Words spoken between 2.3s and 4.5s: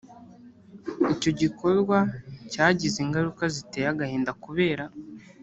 cyagize ingaruka ziteye agahinda